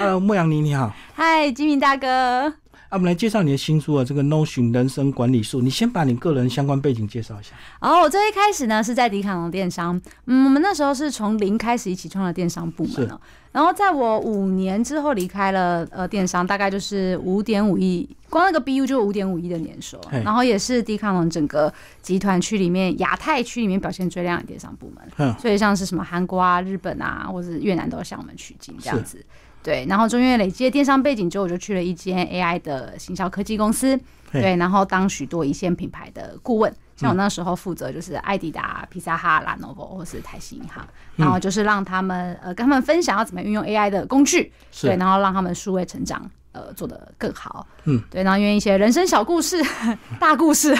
[0.00, 0.90] Hello，莫阳妮，你好。
[1.14, 2.08] 嗨，金明大哥。
[2.48, 2.54] 啊，
[2.92, 5.60] 我们来介绍你的新书啊，这个 Notion 人生管理术。
[5.60, 7.50] 你先把你个人相关背景介绍一下。
[7.80, 13.20] 哦，我最一开始呢是在迪卡侬电商，嗯，我们那时候是从零开始一起创了电商部门哦。
[13.52, 20.00] 然后在我五年之后离开了呃电商，大概就是五点五亿，光那个 BU 就五点五亿的年收。
[20.24, 21.70] 然后也是迪卡侬整个
[22.00, 25.06] 集团区里面亚太区里面表现最亮的电商部门。
[25.18, 25.34] 嗯。
[25.38, 29.22] 所以像是什么韩国啊、日本啊，或者越南都向我们取经这样子。
[29.62, 33.98] 对，然后中院累积的电商背景之后，我就去了一间 AI 的行销科技公司，
[34.32, 49.62] 对，然后当许多一线品牌的顾问，像我那时候负责就是艾迪达、披萨哈、拉诺 o 或是台新银行，然后就是让他们呃跟他们分享要怎么运用 AI 的工具，对，然后让他们数位成长呃做得更好，嗯，对，然后因为一些人生小故事、
[50.18, 50.74] 大故事，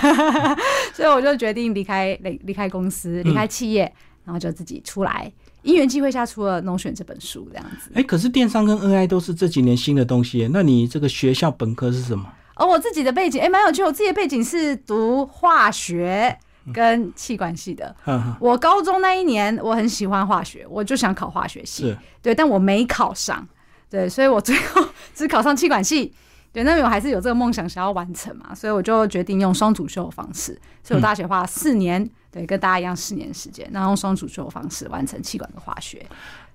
[0.95, 3.93] 所以我就决定离开离离开公司，离开企业，
[4.25, 5.31] 然后就自己出来。
[5.63, 7.91] 因缘机会下出了《农选》这本书，这样子。
[7.95, 10.49] 哎，可是电商跟 AI 都是这几年新的东西。
[10.53, 12.27] 那你这个学校本科是什么？
[12.57, 13.83] 哦，我自己的背景，哎，蛮有趣。
[13.83, 16.39] 我自己的背景是读化学
[16.75, 17.95] 跟气管系的。
[18.39, 21.97] 我高中那一年，我很喜欢化学，我就想考化学系。
[22.21, 23.47] 对，但我没考上。
[23.89, 26.13] 对，所以我最后 只考上气管系。
[26.53, 30.59] 对，那我还是有这个梦想想要完成嘛，所以我就决定用双主修的方式。
[30.83, 32.11] 所以我大学花了四年。
[32.31, 36.07] 对，跟大家一样，四年时间，然后用双主轴方式完成气管的化学。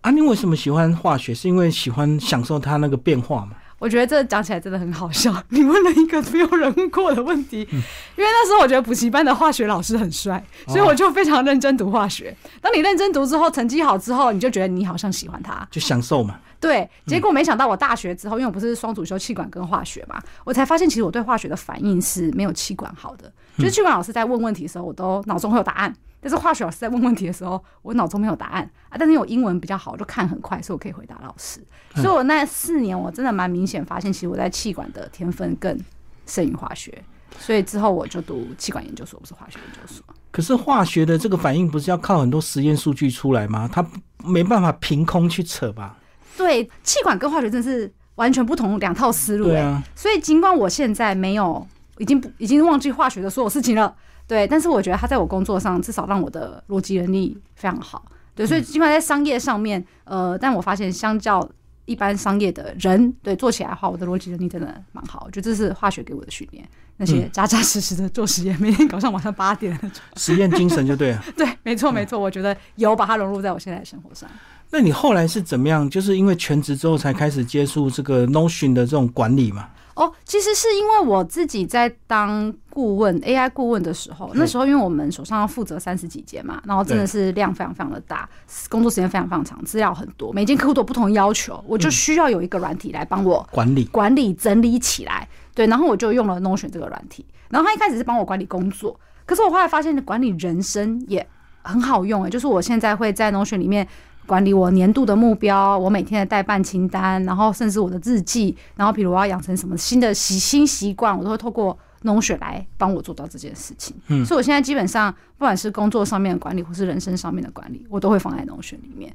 [0.02, 1.34] 啊，你为什么喜欢化学？
[1.36, 3.58] 是因为喜欢享受它那个变化吗？
[3.86, 5.32] 我觉得这讲起来真的很好笑。
[5.50, 7.84] 你问了一个没有人问过的问题，因为
[8.18, 12.36] 那时候我觉得补习班的化学老师很帅，所以我就非常认真读化学。
[12.62, 16.40] 当你认真读之后，成绩好之后，你就觉得你好像喜欢他，就享受嘛。
[16.60, 23.32] 对，结果没想到我大学之后，因为我不是双主修气管跟化学嘛，我才发现其实我对化学的反应是没有气管好的。
[23.60, 25.96] 就是气管老师在问问题的时候，我都脑中会有答案。
[26.28, 28.98] 但是化学老师在问问题的时候，我脑中没有答案啊。
[28.98, 31.64] 但是我英文比较好，就看很快，所以我可以回答老师。
[31.94, 35.80] 所以我那四年，我真的蛮明显发现，其实我在气管的天分更
[36.26, 37.00] 胜于化学。
[37.38, 40.04] 所以之后我就读气管研究所，不是化学研究所。
[40.32, 43.70] 可是化学的这个反应不是要靠很多实验数据出来吗？
[43.72, 43.86] 它
[44.24, 45.96] 没办法凭空去扯吧？
[46.36, 49.46] 对，气管跟化学真是完全不同两套思路。
[49.46, 49.84] 对啊。
[49.96, 51.68] 所以尽管我现在没有，
[52.00, 53.96] 已经不已经忘记化学的所有事情了。
[54.28, 58.06] 对，但是我觉得他在我工作上至少让我的逻辑能力非常好。
[58.34, 61.48] 对，所以尽管在商业上面，呃，但我发现相较
[61.86, 65.24] 一般商业的人，对做起来的话，我的逻辑能力真的蛮好。
[65.26, 71.24] 我觉得这是化学给我的训练，那些扎扎实实的做实验，每天搞上晚上八点那种实验精神就对了。
[71.38, 74.30] 对，没错没错，我觉得有把它融入在我现在的生活上。
[74.72, 75.90] 那你后来是怎么样？
[75.90, 79.70] 就是因为全职之后才开始接触这个 Notion 的这种管理嘛？
[79.96, 88.30] 哦，其实是因为我自己在当顾问 AI 顾问的时候，那时候因为我们手上要负责三十几件嘛，然后真的是量非常非常的大，
[88.70, 95.28] 工作时间非常非常长，资料很多，每间客户都不同要求，我就需要有一个软体来帮我管理、管理、整理起来。
[95.54, 101.26] 对，然后我就用了 Notion 这个软体，然后他一开始是帮我管理工作，可是我后来发现管理人生也
[101.62, 103.88] 很好用诶，就是我现在会在 Notion 里面。
[104.26, 113.96] 管理我年度的目标，我每天的代办清单，然后甚至我的日记，然后比如我要养成什么新的习新习惯，我都会透过农学来帮我做到这件事情。
[114.08, 119.14] 嗯，所以我现在基本上不管是工作上面的管理，或是人生上面的管理，我都会放在农学里面。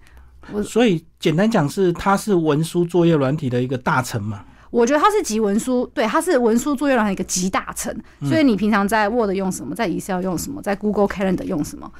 [0.52, 4.44] 我所以简单讲是，它是文书作业软体的一个大成嘛？
[4.70, 7.94] 我觉得它是集文书，对，它是文书作业软体一个集大成。
[8.22, 11.90] 所以你平常在 Word 用什么，在 Excel 用什么，在 Google Calendar 用什么？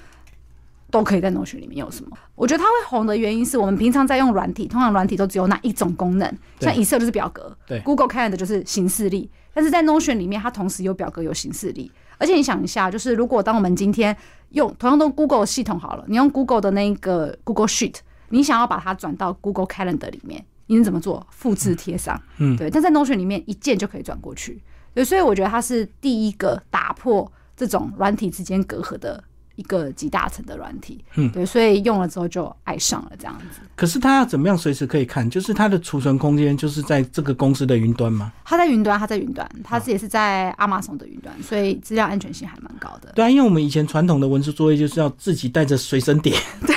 [0.90, 2.16] 都可以在 Notion 里面有什么？
[2.34, 9.30] 我觉得它会红的原因是我们平常在用软体，通常软体都只有那一种功能，像 Excel 就是表格，对，Google Calendar 就是形式力。
[9.52, 11.90] 但是在 Notion 里面，它同时有表格有形式力。
[12.18, 14.16] 而且你想一下，就是如果当我们今天
[14.50, 17.96] 用同样都 Google 系统好了，你用 Google 的那个 Google Sheet，
[18.28, 21.26] 你想要把它转到 Google Calendar 里面，你能怎么做？
[21.30, 22.70] 复制贴上，嗯，对。
[22.70, 24.62] 但在 Notion 里面一键就可以转过去，
[24.94, 25.04] 对。
[25.04, 29.24] 所以我觉得它是第一个打破这种软体之间隔阂的。
[29.60, 33.60] 一个集大成的软体，嗯，对，所以用了之后就爱上了这样子。
[33.76, 35.28] 可是它要怎么样随时可以看？
[35.28, 38.32] 就是它的储存空间就是在这个公司的云端吗？
[38.42, 43.12] 它在云端，它在云端，它也是在阿玛松的云端，所以资料安全性还蛮高的。
[43.14, 46.34] 对啊，因为我们以前传统的文书作业就是要自己带着随身碟，
[46.66, 46.74] 对，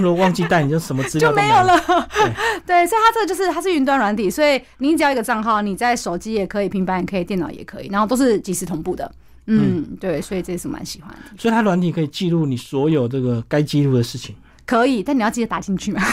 [0.00, 1.78] 如果忘记带，你就什么资料就没有了。
[2.66, 9.10] 对，所以它这个就是它是云端软体，所以你只要一个账号，你在手机也可以，平板也可以，电脑也可以，然后都是即时同步的。
[9.46, 11.36] 嗯，对，所以这是蛮喜欢的。
[11.38, 14.34] 所以它软体可以记录你所有这个该记录的事情。
[14.66, 16.00] 可以，但你要记得打进去嘛。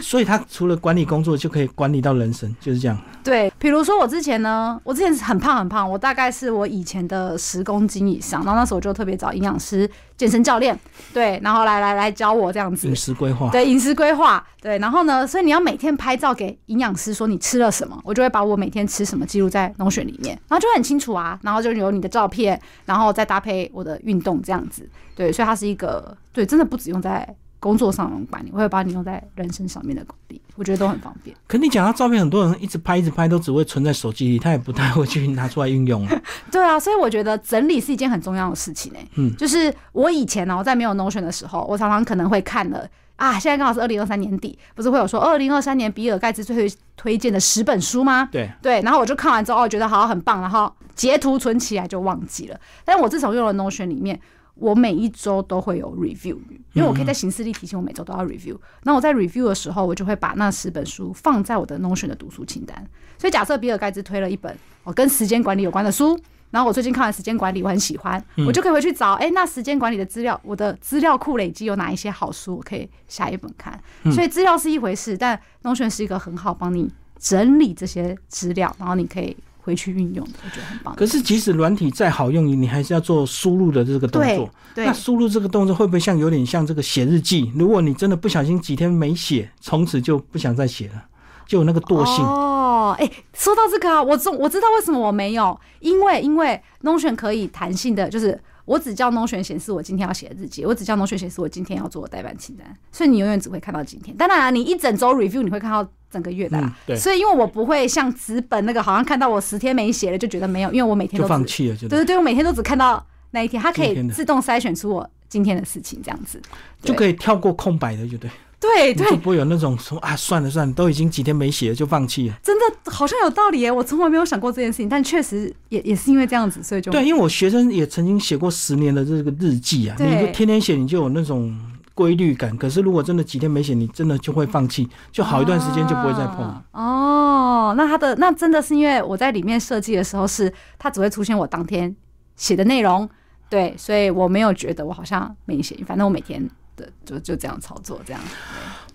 [0.00, 2.98] 所以他除了管理工作，就可以管理到人生，就是这样。
[3.22, 10.78] 对，比如说我之前呢，我之前是很胖很胖，我大概是我以前的十公斤以上，然后那时候我就特别找营养师、健身教练，
[11.12, 24.88] 对，然后来来来教我这样子饮食规划，对饮食规划，对，然后呢，所以你要每天拍照给营养师说你吃了什么，我就会把我每天吃什么记录在农选里面，然后就很清楚啊，然后就有你的照片，然后再搭配我的运动这样子，
[25.22, 31.36] 对，所以它是一个对，真的不只用在工作上用管理，我会把你用在人生上面的管理，我觉得都很方便。
[31.46, 36.22] 可你讲到照片，很多人一直拍一直拍，都只会存在手机里，他也不太会去拿出来运用啊。
[36.50, 42.84] 对啊，所以我觉得整理是一件很重要的事情诶、嗯就是我以前呢、我在没有 Notion 的时候，我常常可能会看了
[43.14, 48.28] 啊，现在刚好是二零二三年底，不是会有说二零二三年比尔盖茨最推推荐的十本书吗？
[48.32, 52.58] 对，对，然后我就看完之后，哦觉得好像很棒，然后截图存起来就忘记了。
[52.84, 54.18] 但是我自从用了 Notion 里面，
[54.54, 56.36] 我每一周都会有 review，
[56.72, 58.56] 因为我可以在行事历提醒我每周都要 review。
[58.82, 62.86] 那我在 review 的时候，我就会把那十本书放在我的 Notion 的读书清单。
[63.18, 66.18] 所以假设比尔盖茨推了一本哦跟时间管理有关的书。
[66.50, 73.82] 然后我最近看完时间管理，我很喜欢，我就可以回去找，哎，那时间管理的资料，我的资料库累积有哪一些好书，我可以下一本看。
[74.12, 80.94] 所以资料是一回事，但 Notion 是一个很好帮你整理这些资料，然后你可以回去运用的，我觉得很棒。
[80.94, 84.50] 可是即使软体再好用，你还是要做输入的这个动作。
[84.74, 87.52] 对那输入这个动作会不会像有点像这个写日记？
[87.54, 91.04] 如果你真的不小心几天没写，从此就不想再写了，
[91.46, 92.24] 就有那个惰性。
[92.24, 104.16] 哦，哎、说到这个啊，我总我知道为什么我没有，因为因为 Notion 可以弹性的，就是我只叫 Notion 显示我今天要写的日记，我只叫 Notion 显示我今天要做的代办清单，所以你永远只会看到今天。
[104.16, 106.66] 当然、啊，你一整周 review 你会看到整个月的啦。
[106.66, 116.40] 嗯对所以因为我不会像纸本那个，好像看到我十天没写了就觉得没有，因为我每天都放弃了，就对对对，我每天都只看到那一天，它可以自动筛选出我今天的事情，这样子
[116.82, 118.30] 就可以跳过空白的，就对，
[118.62, 122.34] 对对就，不会有那种说啊，算了算了，都已经几天没写了，就放弃了。
[122.44, 123.72] 真的好像有道理耶！
[123.72, 131.52] 我从来没有想过这件事情，但确实也也是因为这样子，所以就对，因为我学生也曾经写过十年的这个日记啊，你就天天写，你就有那种
[131.92, 132.56] 规律感。
[132.56, 136.44] 可是如果真的几天没写，你真的就会放弃，就好一段时间就不会再碰。
[136.44, 141.94] 啊哦，那他的那真的是因为我在里面设计的时候是它只会出现我当天
[142.36, 143.08] 写的内容，
[143.48, 148.20] 对，所以我没有觉得我好像没写，反正我每天的就就这样操作，这样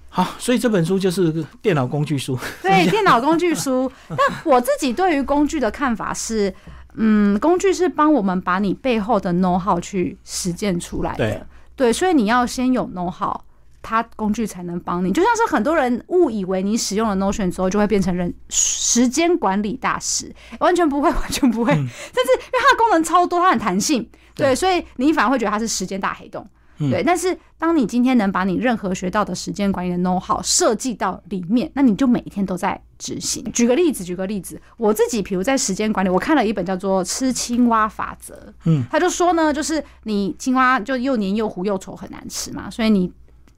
[0.10, 2.38] 好，所以这本书就是电脑工具书。
[2.62, 3.92] 对电脑工具书。
[4.10, 6.54] 但我自己对于工具的看法是，
[6.96, 13.42] 嗯，工具是帮我们把你背后的 know how 去实践出来对的，对，所以你要先有 know how。
[13.84, 21.72] 它工具才能帮你，就像是很多人误以为你使用了 Notion 之后就会变成人时间管理大师，完全不会，完全不会。
[21.72, 24.04] 但是因为它的功能超多，它很弹性，
[24.36, 26.46] 对，对所以你反而会觉得它是时间大黑洞。
[26.80, 33.44] 嗯对，但是当你今天能把你任何学到的时间管理的 know how 设计到里面，那你就每一天都在执行。
[33.52, 38.34] 举个例子，举个例子，我自己比如在时间管理，我看了一本叫做《吃青蛙法则》，
[38.66, 43.12] 嗯，他就说呢，就是你青蛙就又黏又糊又丑，很难吃嘛，所以你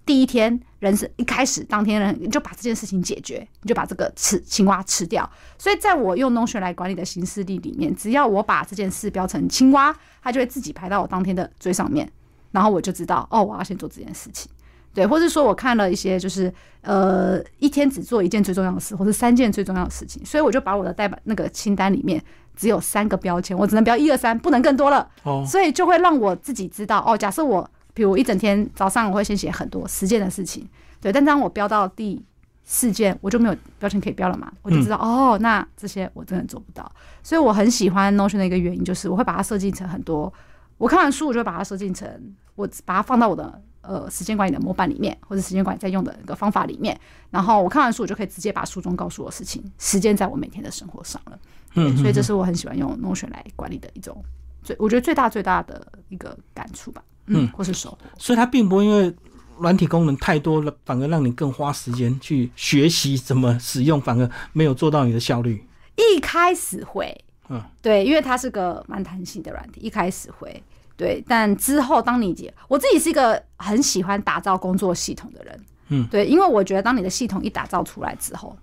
[0.06, 5.30] 第一天人是一开始当天人你就把这件事情解决，你就把这个吃青蛙吃掉。
[5.58, 12.12] 所以在我用 Notion 来管理的行事历里面，只要我把这件事标成青蛙，它就会自己排到我当天的最上面，
[12.52, 14.52] 然后我就知道哦，我要先做这件事情。
[14.94, 16.52] 对，或是说我看了一些就是
[16.82, 22.22] 呃一天只做一件最重要的事，或是三件最重要的事情，所以我就把我的代办那个清单里面
[22.56, 25.08] 只有三个标签，我只能标一二三，不能更多了。
[25.24, 30.68] 哦，所以就会让我自己知道哦，假设我比如我一整天早上我会先写很多十件的事情，
[31.00, 32.20] 对，但当我标到第
[32.64, 36.92] 四件，我就没有标签可以标了嘛，我就知道、哦，那这些我真的做不到。
[37.22, 40.34] 所以我很喜欢 Notion 的一个原因就是我会把它设计成很多，
[40.80, 43.62] 我看完书我就会把它设计成我把它放到我的。
[43.82, 47.00] 呃，时间管理的模板里面，或者时间管理在用的一个方法里面，
[47.32, 51.40] 然后我看完书，我就可以直接把书中告诉我的事情时间在我每天的生活上了。
[51.76, 54.22] 嗯，所以这是我很喜欢用 Notion 来管理的一种
[54.62, 57.98] 最，我觉得最大最大的一个感触吧，嗯，嗯或是收获。
[58.18, 59.16] 所以它并不会因为
[59.58, 65.66] 软体功能太多了，反而让你更花时间去学习怎么使用，反而没有做到你的效率。
[65.96, 70.64] 一开始会，嗯，对，因为它是个蛮弹性的软体，一开始会，
[70.96, 78.56] 对，但之后当你解，我自己是一个很喜欢打造工作系统的人，嗯，对，因为我觉得当你的系统一打造出来之后，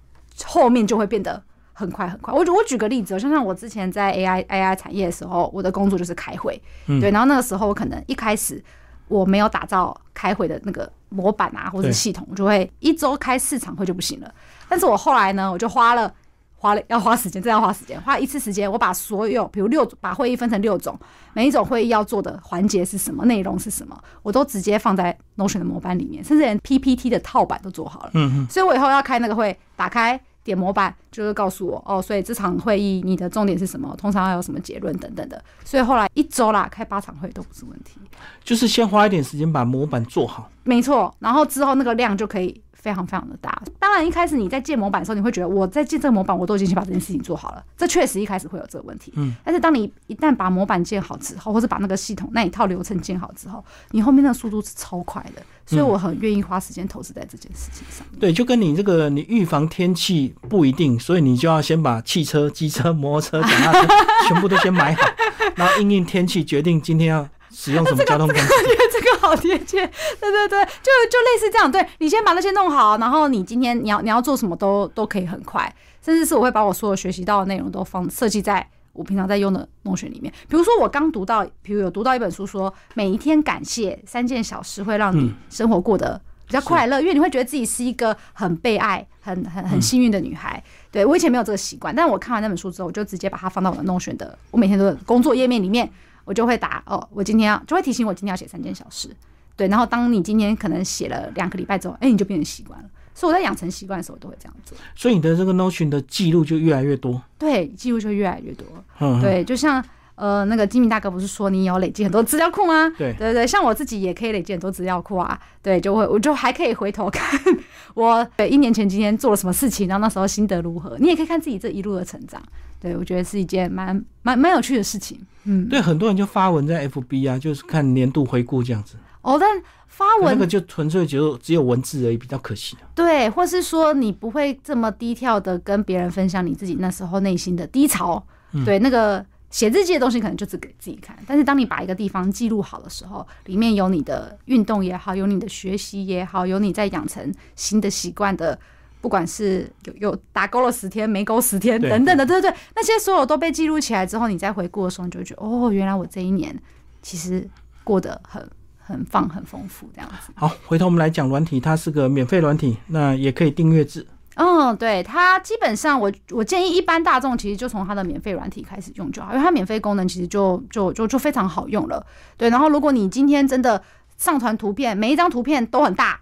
[0.44, 1.42] 后面就会变得。
[1.78, 6.98] 很快很快，我我举个例子哦，像像我之前在 AI AI 产业的时候，我的工作就是开会，嗯。
[6.98, 8.64] 对，然后那个时候我可能一开始
[9.08, 14.34] 我没有打造开会的那个模板啊，或者系统，我就会一周开四场会就不行了。
[14.70, 16.10] 但是我后来呢，我就花了
[16.58, 20.98] 花了要花时间，真的要花时间，花一次时间，我把所有比如六把会议分成六种，
[21.34, 28.10] 每一种会议要做的环节是什么，内容是什么，我都直接放在 Notion 的模板里面，甚至连 PPT 的套版都做好了。
[28.14, 35.42] 嗯嗯，所以我以后要开那个会，打开点模板，就是告诉我哦，所以这场会议你的重点是什么，通常要有什么结论等等的。
[35.64, 38.00] 所以后来一周啦，开八场会都不是问题。
[38.42, 40.50] 就是先花一点时间把模板做好。
[40.64, 42.62] 没错，然后之后那个量就可以。
[42.86, 43.60] 非常非常的大。
[43.80, 47.64] 当然，一开始你在建模板的时候，你会觉得我在建这个模板，我都已经去把这件事情做好了。
[47.76, 49.12] 这确实一开始会有这个问题。
[49.16, 49.34] 嗯。
[49.44, 55.42] 但是当你一旦把模板建好之后，或者把那个系统那一套流程建好之后，你后面那个速度是超快的。
[55.66, 58.06] 所以我很愿意花时间投资在这件事情上。
[58.20, 63.88] 对，就跟你这个，你预防天气不一定，所以你就要先把汽车、机车、摩托车、脚踏车
[64.28, 65.02] 全部都先买好，
[65.56, 67.28] 然后应应天气，决定今天要。
[67.58, 68.42] 使用什么交通工具？
[68.42, 69.78] 我觉得这个好贴切。
[70.20, 71.72] 对对对，就就类似这样。
[71.72, 75.74] 对你先把那些弄好，然后你今天你要你要做什么都都可以很快。
[76.02, 80.32] 甚至是我会把我所有学习到的内容都放设计在我平常在用的弄选里面。
[80.48, 90.62] 比如说我刚读到，比如有读到一本书说，每一天感谢三件小事会让你生活过得比较快乐，因为你会觉得自己是一个很被爱、很很很幸运的女孩。
[90.92, 95.90] 对我以前没有这个习惯，但是我看完那本书之后，我就直接把它放到我的弄选的我每天的工作页面里面。
[96.26, 99.08] 我就会打哦，我今天要就会提醒我今天要写三件小事，
[99.56, 99.66] 对。
[99.68, 102.88] 然后当你今天可能写了两个礼拜之后，哎，你就变成习惯了。
[103.14, 104.76] 所以我在养成习惯的时候，我都会这样做。
[104.94, 107.22] 所以你的这个 Notion 的记录就越来越多。
[107.38, 108.66] 对，记录就越来越多。
[109.00, 109.82] 嗯，对，就像
[110.16, 112.92] 呃那个金明大哥不是说你有累积很多资料库吗？
[112.98, 115.38] 对，对对，像我自己也可以累积很多资料库啊。
[115.62, 117.40] 对，就会我就还可以回头看
[117.94, 120.96] 我对一年前今天做了什么事情，然后那时候心得如何。
[120.98, 122.42] 你也可以看自己这一路的成长。
[122.78, 125.18] 对，我觉得是一件蛮蛮蛮有趣的事情。
[125.44, 128.96] 嗯，对，很多人就发文在 FB 啊，就是看年度回顾这样子。
[129.22, 129.48] 哦，但
[129.88, 132.76] 发文那个就纯粹就只有文字而已，比较可惜。
[132.94, 138.22] 对，或是说你不会这么低调的跟别人分享你自己那时候内心的低潮。
[138.64, 139.24] 对，那个
[139.56, 141.16] 写日记的东西可能就只给自己看。
[141.26, 148.58] 但是当你把一个地方记录好的时候，里面有你的运动也好，有你的学习也好，有你在养成新的习惯的。
[149.00, 156.54] 不管是有有打勾了十天没勾十天等等的，对对对，那些所有都被记录起来之后，你再回顾的时候，你就觉得哦，原来我这一年
[157.02, 157.48] 其实
[157.84, 158.46] 过得很
[158.78, 160.32] 很放很丰富这样子。
[160.34, 164.04] 好，回头我们来讲软体，它是个免费软体，那也可以订阅制。
[164.36, 172.06] 嗯，对，它基本上我我建议一般大众其实就从它的免费软体开始用就好，因为它免费功能其实就就就就非常好用了。
[172.36, 173.82] 对，然后如果你今天真的
[174.16, 176.20] 上传图片，每一张图片都很大，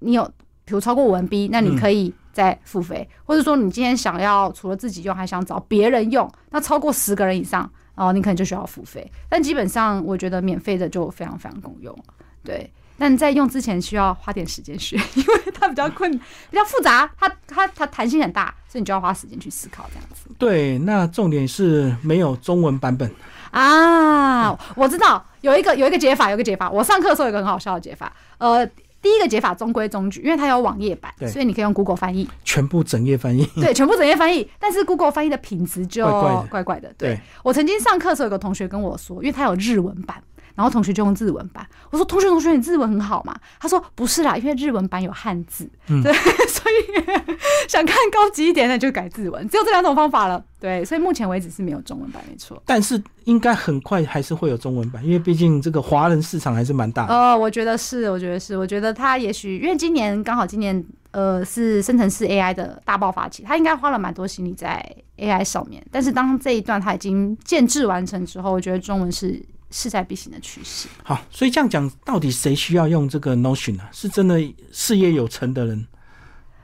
[0.00, 0.30] 你有。
[0.68, 9.08] 比如超过五 MB，那你可以再付费，或者说你今天想要除了自己用，还想找别人用，那超过十个人以上，哦，你可能就需要付费。
[9.28, 12.02] 但基本上，我觉得免费的就非常非常够用了。
[12.42, 20.28] 对，但在用之前需要花点时间学， 因为它比较困，比较复杂，它它它弹性很大，所以你就要花时间去思考这样子。
[20.38, 23.10] 对，那重点是没有中文版本
[23.50, 24.58] 啊。
[24.74, 26.70] 我知道有一个有一个解法，有一个解法。
[26.70, 28.68] 我上课的时候有一个很好笑的解法，呃。
[29.02, 33.46] 第一个解法中规中矩，因为它有网页版，所以你可以用 Google 翻译，全部整页翻译。
[33.54, 36.04] 对，全部整页翻译，但是 Google 翻译的品质就
[36.50, 36.92] 怪怪的。
[36.98, 40.20] 对我曾经上课的时候，有个同学跟我说，因为他有日文版。
[40.56, 43.36] 然后同学就用日文版，我说同学同学你日文很好嘛？
[43.60, 46.12] 他说不是啦，因为日文版有汉字，对，
[46.48, 50.42] 所以想看高级一点的就改日文，只有这两种方法了。
[50.58, 52.60] 对，所以目前为止是没有中文版，没错。
[52.64, 57.14] 但是应该很快还是会有中文版，因为毕竟这个华人市场还是蛮大的。
[57.14, 64.82] 呃，我觉得是，我觉得是，我觉得他也许因为今年刚好今年呃是生成式 AI 的大爆发期，他应该花了蛮多心力在
[65.18, 65.84] AI 上面。
[65.92, 69.44] 但是当这一段他已经建制完成之后，我觉得中文是。
[69.76, 70.88] 势在必行的趋势。
[71.02, 73.84] 好，所以这样讲，到底谁需要用这个 Notion 呢？
[73.92, 74.40] 是真的
[74.72, 75.86] 事业有成的人，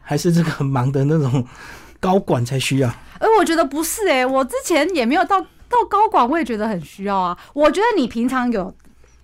[0.00, 1.46] 还是这个很忙的那种
[2.00, 2.88] 高管才需要？
[2.88, 7.38] 哎，我觉得不是哎，我之前也没有到到高管，我也觉得很需要啊。
[7.52, 8.74] 我觉得你平常有，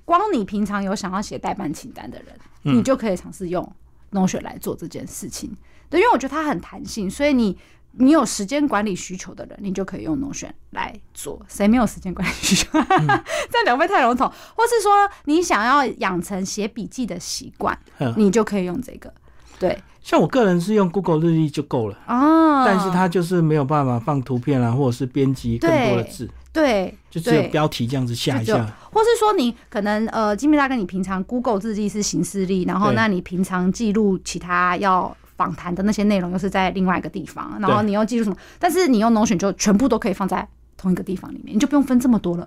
[0.04, 2.38] 光你平常有想要写代办清单的人，
[2.76, 3.72] 你就可以尝试用
[4.12, 5.56] Notion 来做这件事情。
[5.88, 7.56] 对，因为我觉得它很弹性，所以你。
[7.98, 11.40] 你有时间管理需求的人，你就可以用 Notion 来做。
[11.48, 12.68] 谁没有时间管理需求？
[13.50, 14.30] 这两倍太笼统。
[14.54, 17.76] 或是说，你想要养成写笔记的习惯，
[18.16, 19.12] 你就可以用这个。
[19.58, 26.30] 对，像我个人是用 Google 日历就够了哦，但是它就是没有办法放图片啊，或者是编辑更多的字。
[26.52, 28.64] 对，就只有标题这样子下一下。
[28.92, 35.16] 或是说，你可能呃，金密大哥，你平常 Google 日记是形式力，然后那你平常记录其他要。
[35.38, 38.36] 访谈的那些内容又是在另外一个地方，然后你要记住什么？
[38.58, 42.46] 但是你用 Notion 就全部都可以放在同一个地方里面，你就不用分这么多了。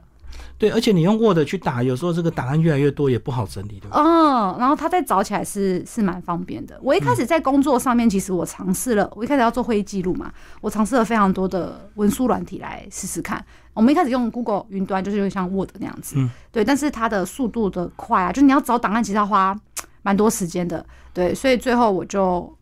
[0.58, 3.98] 对，而且你用 Word 去打，有时候这个档案越来越多也不好整理，对吧？
[3.98, 6.80] 嗯，然后它再找起来是是蛮方便的。
[6.84, 10.32] 我一开始在工作上面，其实我尝试了，我一开始要做会议记录嘛，
[10.62, 13.44] 我尝试了非常多的文书软体来试试看。
[13.74, 16.16] 我们一开始用 Google 云端，就是像 Word 那样子，
[16.52, 19.58] 对，但是它的速度的快啊，就是你要找档案，其实要花
[20.04, 22.56] 蛮多时间的，对，所以最后我就。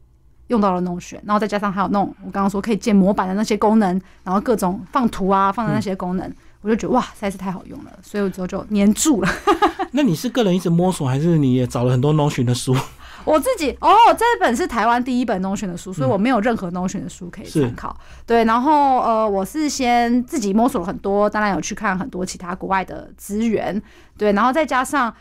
[0.49, 9.29] 用到了 Notion，然后再加上还有那种我刚刚说可以建模板的那些功能，然后各种放图啊放的那些功能，我就觉得哇，实在是太好用了，所以我之后就黏住了。
[9.93, 12.75] 那你是个人一直摸索，还是你也找了很多 Notion 的书？
[13.25, 17.95] 我自己哦，这本是台湾第一本 Notion 的书，所以我没有任何 Notion 的书可以参考。
[18.25, 23.79] 对，然后呃，我是先自己摸索了很多，当然有去看很多其他国外的资源。
[24.17, 25.13] 对，然后再加上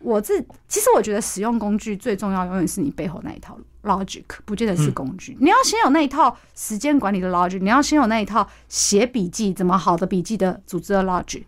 [0.00, 5.36] 我自，其实我觉得使用工具最重要，永远是你背后那一套 logic，不见得是工具。
[5.40, 11.44] 你要先有那一套时间管理的 logic，你要先有那一套写笔记怎么好的笔记的组织的 logic。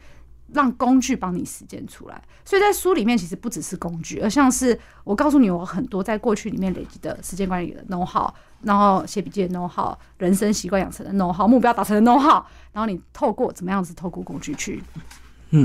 [0.54, 8.30] 让工具帮你实践出来，所以在书里面其实不只是工具，而像是我告诉你，我很多在过去里面累积的时间管理的 know how，
[8.60, 14.82] 然后写笔记的 know how，人生习惯养成的 know how，目标达成的 know how，然后你透过怎么样子透过工具去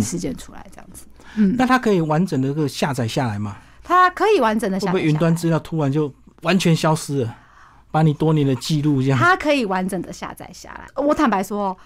[0.02, 1.06] 实践出来，这样子。
[1.17, 1.17] 嗯，
[1.58, 3.58] 那它可以完整的个下载下来吗？
[3.84, 4.92] 它可以完整的下载。
[4.92, 7.36] 会不会云端资料突然就完全消失了，
[7.92, 9.20] 把你多年的记录这样？
[9.20, 10.88] 它可以完整的下载下来。
[11.04, 11.78] 我坦白说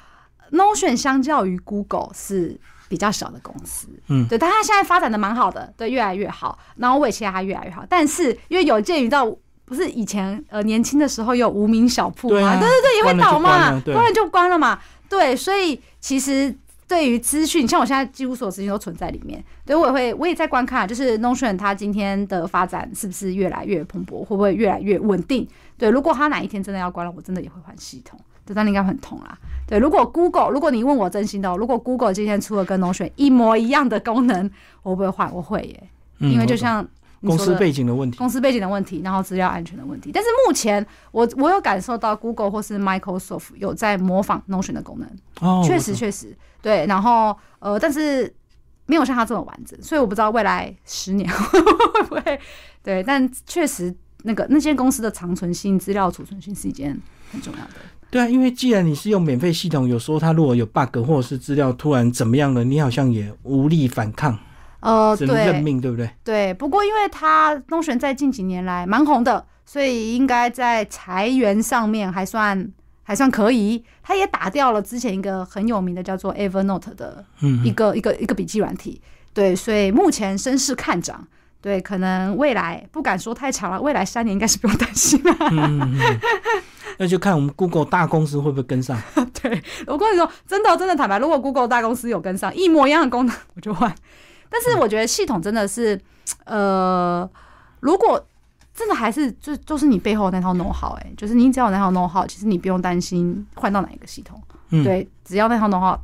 [0.52, 2.60] ，Notion 相较于 Google 是。
[2.92, 6.60] 比较小的公司，嗯，对，但它现在发展的蛮好的，对，越来越好。
[6.76, 7.86] 然后我也期待它越来越好。
[7.88, 9.34] 但是因为有鉴于到，
[9.64, 15.34] 不是以前呃年轻的时候有无名小铺嘛，对对对，也会倒嘛，关了就关了嘛，对。
[15.34, 16.54] 所以其实
[16.92, 25.48] 对于资讯，像我现在几乎所有资讯都存在里面，对我也会我也在观看，就是 Notion 它今天的发展是不是越来越蓬勃，会不会越来越稳定？
[25.78, 28.20] 对，如果它哪一天真的要关了，我真的也会换系统。
[28.46, 29.38] 这张应该很痛啦。
[29.66, 34.52] 对，如果 Google，如果你问我真心的，如果 Google 今天出了跟 Notion 一模一样的功能，
[34.84, 36.86] 我不会换，我会耶，因为就像
[37.24, 40.12] 公司背景的问题，公司背景的问题，然后资料安全的问题。
[40.14, 45.10] 但是目前我我有感受到 Google 或是 Microsoft 有在模仿 Notion 的功能，
[45.40, 46.86] 哦，确实确实对。
[46.88, 48.34] 然后呃，但是
[48.88, 52.40] 没有像它这么完整，所以我不知道未来十年会不会
[52.84, 53.04] 对。
[53.04, 57.00] 但确实那个那间公司的长存性、资料储存性是一件
[57.32, 57.74] 很重要的。
[58.10, 64.38] 对啊，因为既然你是用免费系统，有时候它如果有 bug 或者是资料突然怎么样了，你好像也无力反抗，
[64.82, 66.10] 呃，只能认命，对不对？
[66.24, 66.54] 对。
[66.54, 72.72] 不过因为他东玄在近几年来蛮红的，所以应该在裁员上面还算
[73.04, 73.84] 还算可以。
[74.04, 77.24] 他也打掉了之前一个很有名的叫做 Evernote 的
[77.64, 79.02] 一个一个一个笔记软体，
[79.34, 81.28] 对，所以目前声势看涨。
[81.62, 85.36] 对，可能未来不敢说太长了，未来三年应该是不用担心了。
[86.98, 89.00] 那就看我们 Google 大公司会不会跟上。
[89.40, 93.94] 对，我跟你说，真的真的坦白，如果 Google 大公司有跟上一模一样的功能，我就换。
[94.52, 96.00] 但是我觉得系统真的是，
[96.44, 97.28] 呃，
[97.80, 98.24] 如果
[98.76, 104.40] 真的还是就就是你背后那套 know how，哎，就是你只要那套 know how，其实你不用担心换到哪一个系统。
[104.84, 105.98] 对，只要那套 know how。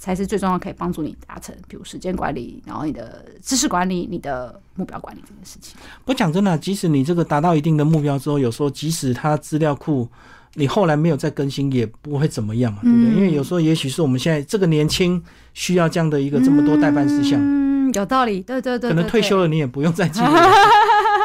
[0.00, 5.76] 才是最重要，可以帮助你达成，比如时间管理，然后你的知识管理，你的目标管理这件事情。
[6.04, 10.08] 不讲真的，即使你这个达到一定的目标之后，有时候即使它资料库
[10.54, 13.14] 你后来没有再更新，也不会怎么样嘛，对不对？
[13.16, 15.20] 因为有时候也许是我们现在这个年轻
[15.52, 17.36] 需要这样的一个这么多代办事项。
[17.40, 18.90] 嗯，有道理，对对对。
[18.90, 20.20] 可能退休了，你也不用再记。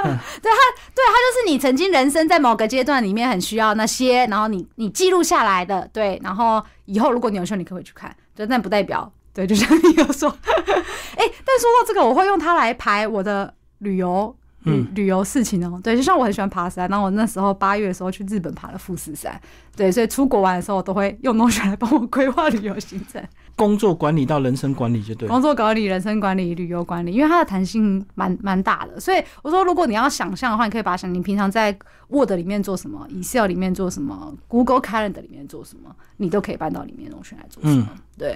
[0.03, 0.59] 对他，
[0.93, 8.13] 对他就是你曾经人生在某个阶段里面很需要那些，然后你你记录下来的，对，然后以后如果你有需要，你可以去看。
[8.35, 15.79] 对，但不代表对，就像你有说， 哎，但说到这个，我会用它来排我的旅游旅旅游事情哦。
[15.83, 19.39] 对，就像我很喜欢爬山，然后我那时候八月的时候去日本爬了富士山，
[19.75, 23.23] 对，所以出国玩的时候我都会用 Notion 来帮我规划旅游行程。
[23.55, 31.71] 工作管理到人生管理就对，工作管理、人生管理、旅游管理，因为它的弹性蛮蛮大的，所以我说，如果你要想象的话，你可以把它想，你平常在
[32.09, 37.87] Word 里面做什么，Excel 里面做什么，Google Calendar 里面做什么，你都可以搬到里面弄出来做什么。
[38.17, 38.35] 对。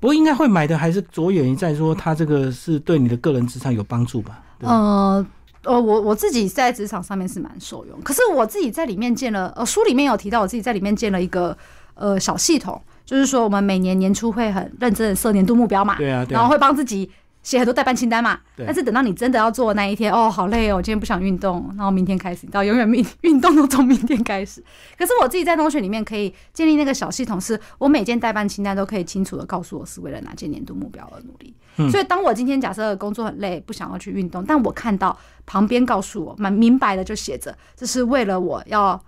[0.00, 4.42] 不过应该会买的还是着眼于在说，它这个是对你的个人职场有帮助吧？
[4.60, 5.26] 呃
[5.62, 11.56] 呃，我我自己在职场上面是蛮受用，可是我自己在里面建了，呃，书里面有提到，我自己在里面建了一个
[11.94, 12.80] 呃小系统。
[13.08, 17.10] 就是说，我们每年年初会很认真的设年度目标嘛，对啊，然后会帮自己
[17.42, 18.38] 写很多代办清单嘛。
[18.54, 24.62] 但是等到你真的要做那一天，哦，好累哦，我今天不想运动，然后明天开始，到永远运运动都从明天开始。
[24.98, 31.54] 可是我自己在同学里面可以建立那个小系统，是我每件代办清单都可以清楚的告诉我是为了哪件年度目标而努力。
[31.90, 39.02] 所以当我今天假设工作很累，不想要去运动，但我看到旁边告诉我蛮明白的就写着，这是为了我要。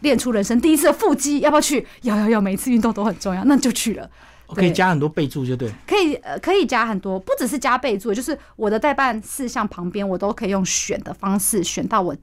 [0.00, 1.86] 练出人生第一次的腹肌，要不要去？
[2.02, 4.10] 要要要，每一次运动都很重要，那就去了。
[4.48, 5.72] 可以加很多备注，就对。
[5.86, 12.14] 可以呃，可以加很多，不只是加备注，就是我的代办事项旁边，我都可以用选的方式选到我，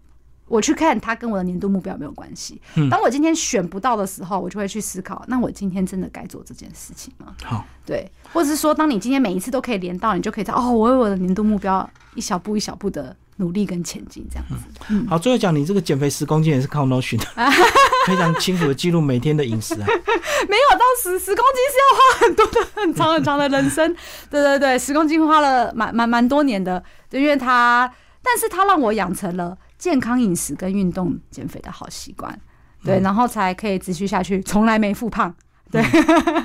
[0.48, 2.62] 我去看它跟我的年度目标有没有关系。
[2.90, 7.36] 当我今天选不到的时候，我就会去思考，那我今天真的该做这件事情吗？
[7.44, 15.10] 好，对，或者是说，当你今天每一次都可以连到，你就可以在，哦，我为我的年度目标一小步一小步的努力跟前进这样子。
[15.10, 17.20] 好，最后讲你这个减肥十公斤也是靠 Notion，
[18.06, 19.86] 非常清楚的记录每天的饮食啊。
[19.86, 23.94] 没有到十十公斤是要花很多的很长很长的人生。
[24.30, 32.40] 对对对，十公斤花了蛮蛮蛮多年的，因为它，但是它让我养成了健康饮食跟运动减肥的好习惯。
[32.84, 35.34] 对，然后才可以持续下去，从来没复胖。
[35.72, 35.82] 对，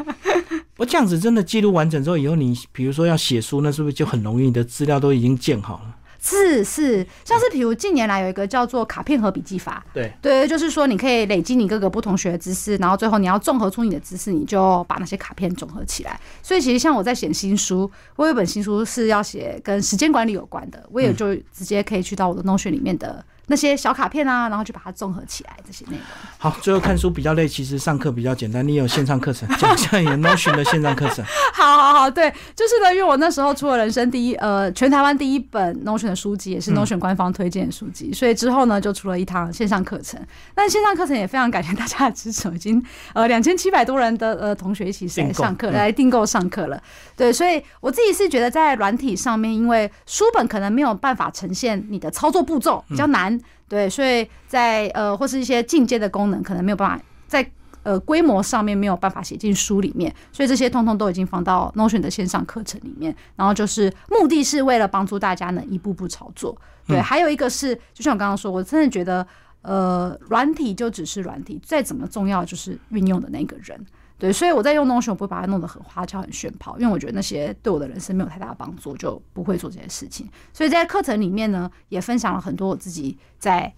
[0.77, 4.45] 不这样子真的记录完整之后，以后你比如说要写书，那是不是就很容易？
[4.45, 5.97] 你的资料都已经建好了。
[6.27, 16.21] 是是，像是比如近年来有一个叫做卡片和笔记法，对对，就是说你可以累积你各个不同学的知识，然后最后你要综合出你的知识，你就把那些卡片综合起来。
[16.43, 23.25] 所以其实像我在写新书，我有一本新书是要写跟时间管理有关的，我也就直接可以去到我的 Notion 里面的。
[23.49, 26.01] 那些小卡片啊，然后就把它综合起来，这些内容。
[26.39, 28.67] 好，最后看书比较累，其实上课比较简单。
[28.67, 31.25] 你有线上课程，讲一下你的 Notion 的线上课程。
[31.55, 40.21] 好好好，对，就是呢，因为我那时候出了人生第一，呃，全台湾第一本 Notion 的书籍，也是 Notion 官方推荐的书籍，所以之后呢，就出了一堂线上课程。
[40.57, 46.83] 那线上课程也非常感谢大家的支持，已经呃 两千七百多人的呃同学一起来上课，来订购上课了。
[47.17, 53.36] 对，所以我自己是觉得在软体上面，因为书本可能没有办法呈现你的操作步骤，比较难。
[53.69, 57.49] 对，所以在呃或是一些进阶的功能，可能没有办法在
[57.83, 63.15] 呃规模上面没有办法写进书里面，所以这些通通都已经放到 Notion 的线上课程里面。
[63.35, 66.57] 然后就是目的是为了帮助大家能一步步操作。
[66.87, 69.27] 对，还有一个是，就像我刚刚说，我真的觉得
[69.63, 73.85] 呃软体就只是软体，再怎么重要就是运用的那个人。
[74.19, 80.27] 对，所以我在用 Notion 不会把它弄得很花俏、很炫跑，因为我觉得那些对我的人生没有太大的帮助，就不会做这些事情。
[80.55, 83.71] 所以在课程里面呢，也分享了很多我自己在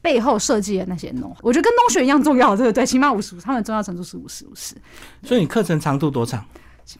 [0.00, 2.86] 背后设计的那些 No，我觉得跟 Notion 一样重要，对不对？
[2.86, 4.76] 起码五十五，他们重要程度是五十五十。
[5.24, 6.44] 所以你课程长度多长？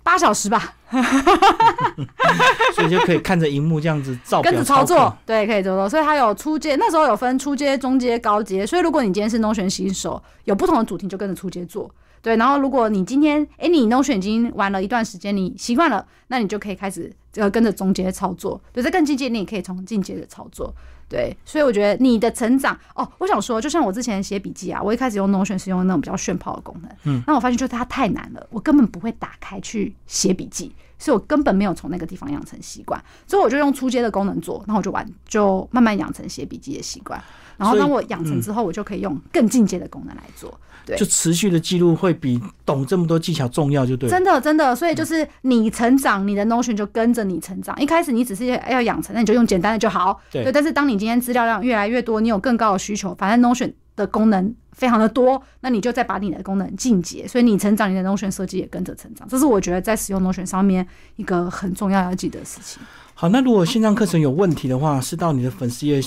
[0.03, 0.75] 八小时吧。
[2.75, 5.88] 所以就可以看着荧幕这样子照跟着操作，对，可以操作。
[5.88, 8.66] 所以它有初阶，那时候有分初阶、中阶、高阶。
[8.66, 11.88] 所以如果你今天是 Notion 新手，有不同的主题就跟着初阶做。
[12.28, 18.60] 对，然后如果你今天哎，你 Notion 已经玩了一段时间，你习惯了，那你就可以开始呃跟着中阶操作。
[18.70, 20.70] 对，在更进阶，你也可以从进阶的操作。
[21.08, 37.18] 对，所以我觉得你的成长哦，我想说，就像我之前写笔记啊，我一开始用 Notion 是用那种比较炫炮的功能，嗯，那我发现就是它太难了，我根本不会打开去写笔记，所以我根本没有从那个地方养成习惯，所以我就用初阶的功能做，然后我就玩，就慢慢养成写笔记的习惯。
[37.59, 40.59] 然后当我养成之后，我就可以用更进阶的功能来做。
[40.87, 44.09] 对，就持续的记录会比懂这么多技巧重要，就对。
[44.09, 47.79] 真的，真的，所以就是你成长，你的 Notion 就跟着你成长。
[47.79, 50.18] 一开始你只是要养成，那你就用简单的就好。
[50.31, 50.51] 对。
[50.51, 57.29] 但是当你今天资料量越来越多，你有更高的需求，反正 Notion 的功能非常的多，那你就再把你的功能进阶。
[57.29, 59.29] 所以你成长，你的 Notion 设计也跟着成长。
[59.29, 62.81] 这是我觉得在使用 Notion 上面一个很重要要记得的事情。
[63.20, 66.00] 好，那如果线上课程有问题的话，是到你的粉丝页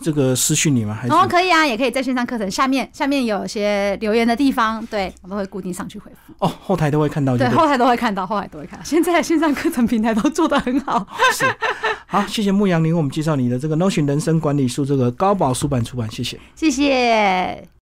[0.00, 0.94] 这个私讯你吗？
[0.94, 6.32] 还是哦，可以啊，也可以在线上课程下面下面有些留言的地方，对我都会固定上去回复。
[6.38, 8.82] 哦，后台都会看到，对，后台都会看到，后台都会看到。
[8.82, 11.06] 现在线上课程平台都做得很好。
[11.34, 11.44] 是，
[12.06, 17.68] 好，谢谢牧羊林为我们介绍你的这个 Notion 人生管理术，这个高宝书版出版，谢谢，谢谢。